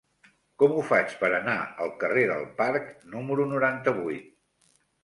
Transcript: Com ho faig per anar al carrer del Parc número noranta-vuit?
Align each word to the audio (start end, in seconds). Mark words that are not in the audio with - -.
Com 0.61 0.71
ho 0.77 0.85
faig 0.91 1.13
per 1.19 1.29
anar 1.41 1.57
al 1.85 1.93
carrer 2.05 2.27
del 2.33 2.49
Parc 2.63 2.91
número 3.15 3.49
noranta-vuit? 3.57 4.31